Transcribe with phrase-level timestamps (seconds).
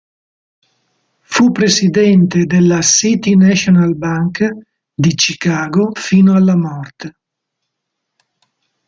[1.19, 4.47] Fu presidente della City National Bank
[4.95, 7.13] di Chicago fino alla morte.